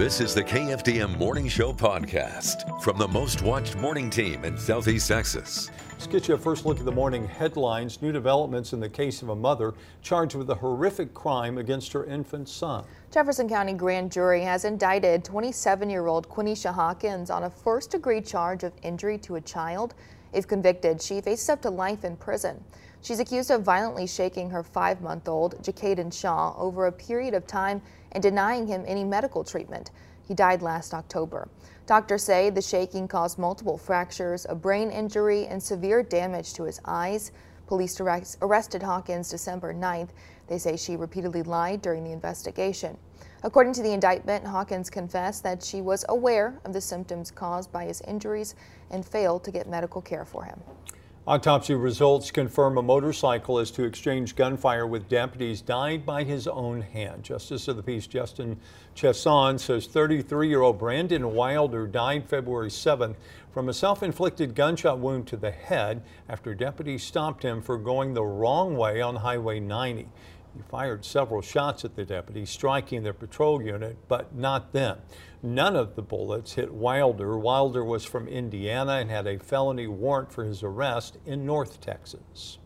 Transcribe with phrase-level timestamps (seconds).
[0.00, 5.06] This is the KFDM Morning Show podcast from the most watched morning team in Southeast
[5.06, 5.70] Texas.
[5.90, 8.00] Let's get you a first look at the morning headlines.
[8.00, 12.06] New developments in the case of a mother charged with a horrific crime against her
[12.06, 12.86] infant son.
[13.12, 18.22] Jefferson County grand jury has indicted 27 year old Quenisha Hawkins on a first degree
[18.22, 19.92] charge of injury to a child.
[20.32, 22.64] If convicted, she faces up to life in prison.
[23.02, 27.46] She's accused of violently shaking her five month old, Jacaden Shaw, over a period of
[27.46, 27.80] time
[28.12, 29.90] and denying him any medical treatment.
[30.26, 31.48] He died last October.
[31.86, 36.80] Doctors say the shaking caused multiple fractures, a brain injury, and severe damage to his
[36.84, 37.32] eyes.
[37.66, 40.10] Police arrested Hawkins December 9th.
[40.46, 42.98] They say she repeatedly lied during the investigation.
[43.42, 47.86] According to the indictment, Hawkins confessed that she was aware of the symptoms caused by
[47.86, 48.54] his injuries
[48.90, 50.60] and failed to get medical care for him.
[51.26, 57.22] Autopsy results confirm a motorcyclist who exchanged gunfire with deputies died by his own hand.
[57.22, 58.58] Justice of the Peace Justin
[58.94, 63.16] Chesson says 33-year-old Brandon Wilder died February 7th
[63.52, 68.24] from a self-inflicted gunshot wound to the head after deputies stopped him for going the
[68.24, 70.08] wrong way on Highway 90.
[70.54, 74.98] He fired several shots at the deputies, striking their patrol unit, but not them.
[75.42, 77.38] None of the bullets hit Wilder.
[77.38, 82.58] Wilder was from Indiana and had a felony warrant for his arrest in North Texas.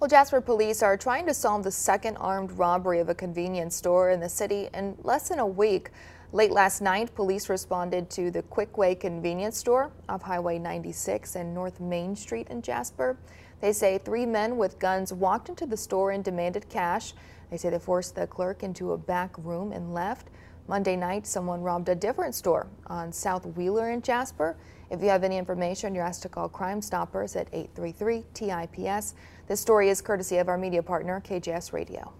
[0.00, 4.10] Well, Jasper police are trying to solve the second armed robbery of a convenience store
[4.10, 5.90] in the city in less than a week.
[6.32, 11.80] Late last night, police responded to the Quickway convenience store off Highway 96 and North
[11.80, 13.16] Main Street in Jasper.
[13.60, 17.14] They say three men with guns walked into the store and demanded cash.
[17.50, 20.28] They say they forced the clerk into a back room and left.
[20.68, 24.56] Monday night, someone robbed a different store on South Wheeler in Jasper.
[24.90, 29.14] If you have any information, you're asked to call Crime Stoppers at 833-TIPS.
[29.46, 32.12] This story is courtesy of our media partner, KJAS Radio.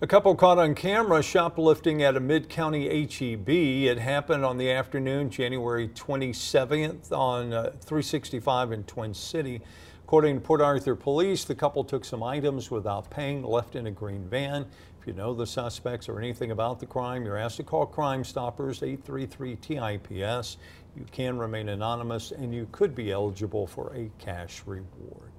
[0.00, 3.48] A couple caught on camera shoplifting at a mid-county HEB.
[3.48, 9.60] It happened on the afternoon, January 27th on uh, 365 in Twin City.
[10.08, 13.90] According to Port Arthur police, the couple took some items without paying, left in a
[13.90, 14.64] green van.
[14.98, 18.24] If you know the suspects or anything about the crime, you're asked to call Crime
[18.24, 20.56] Stoppers 833-TIPS.
[20.96, 25.30] You can remain anonymous and you could be eligible for a cash reward.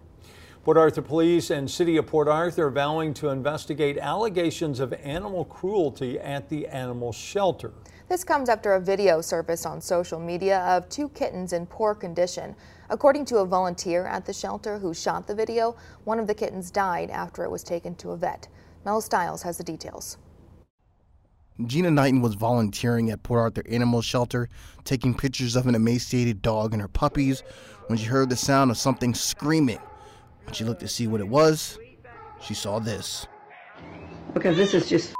[0.65, 5.45] Port Arthur Police and City of Port Arthur are vowing to investigate allegations of animal
[5.45, 7.71] cruelty at the animal shelter.
[8.09, 12.57] This comes after a video surfaced on social media of two kittens in poor condition.
[12.89, 16.71] According to a volunteer at the shelter who shot the video, one of the kittens
[16.71, 18.49] died after it was taken to a vet.
[18.83, 20.17] Mel Stiles has the details.
[21.65, 24.49] Gina Knighton was volunteering at Port Arthur Animal Shelter,
[24.83, 27.43] taking pictures of an emaciated dog and her puppies
[27.87, 29.79] when she heard the sound of something screaming.
[30.49, 31.77] When she looked to see what it was,
[32.41, 33.27] she saw this.
[34.33, 35.13] Because this is just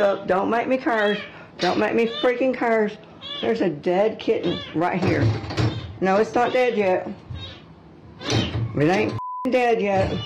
[0.00, 0.28] up.
[0.28, 1.18] Don't make me curse.
[1.58, 2.96] Don't make me freaking curse.
[3.40, 5.28] There's a dead kitten right here.
[6.00, 7.10] No, it's not dead yet.
[8.20, 9.18] It ain't
[9.50, 10.16] dead yet,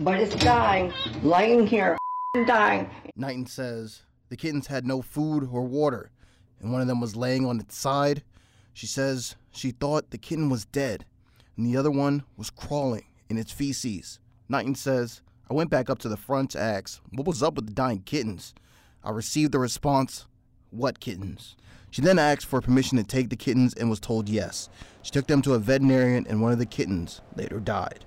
[0.00, 0.92] but it's dying,
[1.22, 1.96] laying here,
[2.48, 2.90] dying.
[3.14, 6.10] Knighton says the kittens had no food or water,
[6.58, 8.24] and one of them was laying on its side.
[8.72, 11.04] She says she thought the kitten was dead,
[11.56, 14.20] and the other one was crawling in its feces.
[14.50, 17.66] Knighton says, I went back up to the front to ask what was up with
[17.66, 18.52] the dying kittens.
[19.02, 20.26] I received the response,
[20.70, 21.56] What kittens?
[21.90, 24.68] She then asked for permission to take the kittens and was told yes.
[25.02, 28.04] She took them to a veterinarian and one of the kittens later died.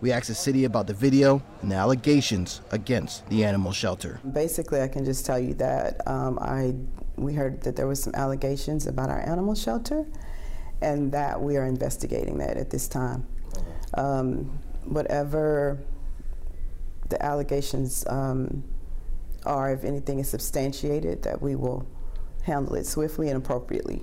[0.00, 4.20] We asked the city about the video and the allegations against the animal shelter.
[4.32, 6.74] Basically, I can just tell you that um, I
[7.16, 10.06] we heard that there was some allegations about our animal shelter,
[10.80, 13.26] and that we are investigating that at this time.
[13.94, 15.78] Um, whatever
[17.08, 18.64] the allegations um,
[19.44, 21.86] are, if anything is substantiated, that we will
[22.42, 24.02] handle it swiftly and appropriately.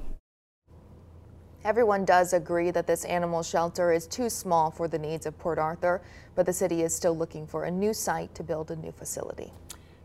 [1.66, 5.59] Everyone does agree that this animal shelter is too small for the needs of Port
[5.59, 6.01] Arthur,
[6.35, 9.51] but the city is still looking for a new site to build a new facility.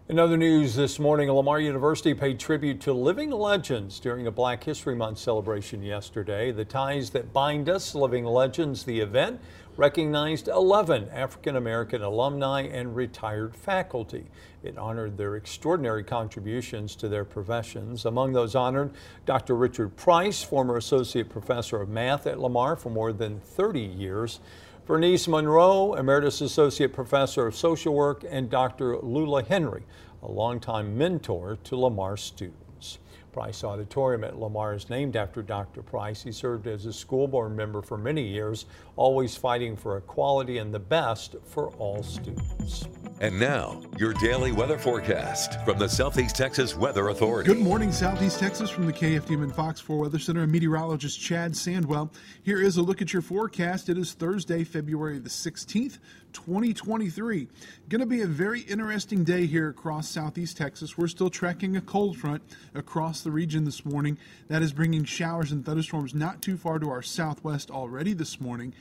[0.06, 4.62] In other news this morning, Lamar University paid tribute to living legends during a Black
[4.62, 6.52] History Month celebration yesterday.
[6.52, 9.40] The Ties That Bind Us Living Legends, the event,
[9.78, 14.26] recognized 11 African American alumni and retired faculty.
[14.62, 18.04] It honored their extraordinary contributions to their professions.
[18.04, 18.90] Among those honored,
[19.24, 19.56] Dr.
[19.56, 24.40] Richard Price, former associate professor of math at Lamar for more than 30 years.
[24.86, 28.98] Vernice Monroe, Emeritus Associate Professor of Social Work, and Dr.
[28.98, 29.82] Lula Henry,
[30.22, 32.98] a longtime mentor to Lamar students.
[33.32, 35.80] Price Auditorium at Lamar is named after Dr.
[35.80, 36.22] Price.
[36.22, 38.66] He served as a school board member for many years,
[38.96, 42.86] always fighting for equality and the best for all students.
[43.20, 47.46] And now, your daily weather forecast from the Southeast Texas Weather Authority.
[47.46, 50.46] Good morning, Southeast Texas, from the KFDM and Fox 4 Weather Center.
[50.46, 52.12] Meteorologist Chad Sandwell.
[52.42, 53.88] Here is a look at your forecast.
[53.88, 55.98] It is Thursday, February the 16th,
[56.32, 57.48] 2023.
[57.88, 60.98] Going to be a very interesting day here across Southeast Texas.
[60.98, 62.42] We're still tracking a cold front
[62.74, 64.18] across the region this morning.
[64.48, 68.74] That is bringing showers and thunderstorms not too far to our southwest already this morning.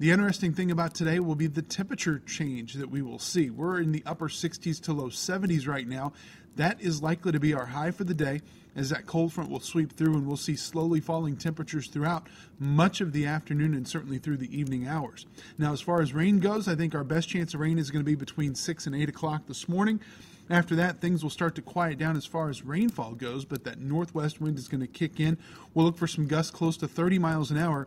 [0.00, 3.50] The interesting thing about today will be the temperature change that we will see.
[3.50, 6.12] We're in the upper 60s to low 70s right now.
[6.56, 8.42] That is likely to be our high for the day
[8.74, 12.26] as that cold front will sweep through and we'll see slowly falling temperatures throughout
[12.58, 15.26] much of the afternoon and certainly through the evening hours.
[15.58, 18.04] Now, as far as rain goes, I think our best chance of rain is going
[18.04, 20.00] to be between 6 and 8 o'clock this morning.
[20.50, 23.80] After that, things will start to quiet down as far as rainfall goes, but that
[23.80, 25.38] northwest wind is going to kick in.
[25.72, 27.86] We'll look for some gusts close to 30 miles an hour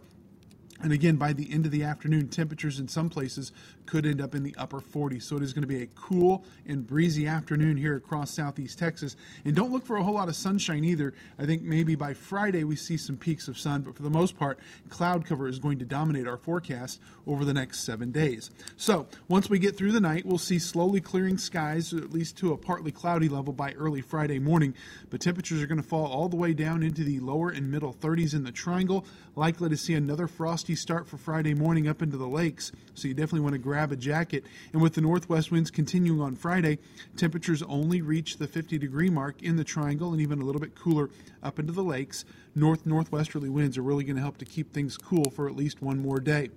[0.81, 3.51] and again, by the end of the afternoon, temperatures in some places
[3.85, 5.23] could end up in the upper 40s.
[5.23, 9.15] So it is going to be a cool and breezy afternoon here across southeast Texas.
[9.45, 11.13] And don't look for a whole lot of sunshine either.
[11.39, 14.37] I think maybe by Friday we see some peeks of sun, but for the most
[14.37, 14.59] part,
[14.89, 18.51] cloud cover is going to dominate our forecast over the next seven days.
[18.75, 22.53] So once we get through the night, we'll see slowly clearing skies, at least to
[22.53, 24.75] a partly cloudy level by early Friday morning.
[25.09, 27.93] But temperatures are going to fall all the way down into the lower and middle
[27.93, 29.05] 30s in the triangle.
[29.35, 30.27] Likely to see another
[30.67, 32.73] frosty start for Friday morning up into the lakes.
[32.93, 34.43] So you definitely want to grab a jacket.
[34.73, 36.79] And with the northwest winds continuing on Friday,
[37.15, 40.75] temperatures only reach the 50 degree mark in the triangle and even a little bit
[40.75, 41.09] cooler
[41.41, 42.25] up into the lakes.
[42.53, 45.81] North northwesterly winds are really going to help to keep things cool for at least
[45.81, 46.49] one more day.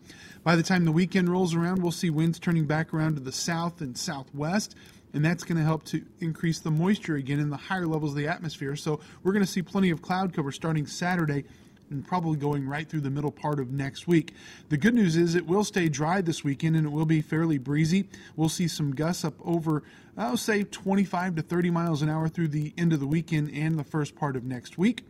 [0.43, 3.31] By the time the weekend rolls around, we'll see winds turning back around to the
[3.31, 4.75] south and southwest
[5.13, 8.17] and that's going to help to increase the moisture again in the higher levels of
[8.17, 8.77] the atmosphere.
[8.77, 11.45] So we're going to see plenty of cloud cover starting Saturday
[11.91, 14.35] and probably going right through the middle part of next week.
[14.69, 17.59] The good news is it will stay dry this weekend and it will be fairly
[17.59, 18.09] breezy.
[18.37, 19.83] We'll see some gusts up over,
[20.17, 23.79] I'll say 25 to 30 miles an hour through the end of the weekend and
[23.79, 25.05] the first part of next week.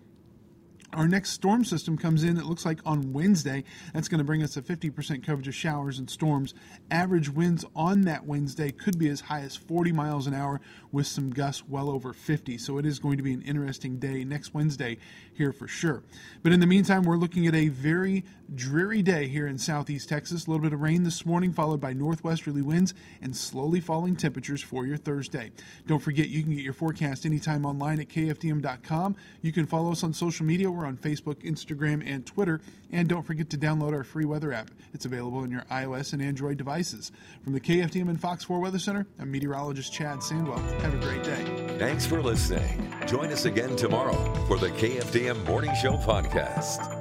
[0.92, 3.62] Our next storm system comes in, it looks like on Wednesday.
[3.94, 6.52] That's going to bring us a 50% coverage of showers and storms.
[6.90, 10.60] Average winds on that Wednesday could be as high as 40 miles an hour
[10.90, 12.58] with some gusts well over 50.
[12.58, 14.98] So it is going to be an interesting day next Wednesday
[15.32, 16.02] here for sure.
[16.42, 20.46] But in the meantime, we're looking at a very dreary day here in southeast Texas.
[20.46, 24.60] A little bit of rain this morning, followed by northwesterly winds and slowly falling temperatures
[24.60, 25.52] for your Thursday.
[25.86, 29.16] Don't forget, you can get your forecast anytime online at kfdm.com.
[29.42, 30.70] You can follow us on social media.
[30.70, 32.60] We're on Facebook, Instagram, and Twitter.
[32.92, 34.70] And don't forget to download our free weather app.
[34.92, 37.12] It's available on your iOS and Android devices.
[37.42, 40.60] From the KFDM and Fox 4 Weather Center, I'm meteorologist Chad Sandwell.
[40.80, 41.76] Have a great day.
[41.78, 42.92] Thanks for listening.
[43.06, 46.99] Join us again tomorrow for the KFDM Morning Show podcast.